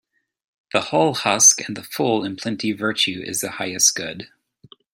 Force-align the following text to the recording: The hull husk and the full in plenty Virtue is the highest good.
The 0.73 0.81
hull 0.81 1.13
husk 1.13 1.61
and 1.67 1.77
the 1.77 1.83
full 1.83 2.23
in 2.25 2.35
plenty 2.35 2.71
Virtue 2.71 3.21
is 3.23 3.41
the 3.41 3.51
highest 3.51 3.93
good. 3.93 4.29